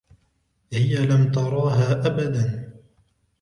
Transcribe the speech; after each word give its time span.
هى 0.73 1.05
لم 1.05 1.31
تراها 1.31 2.07
أبداً. 2.07 2.73